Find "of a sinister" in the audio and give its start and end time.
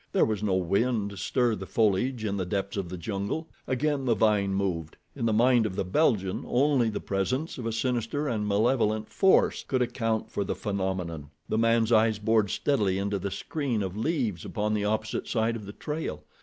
7.59-8.27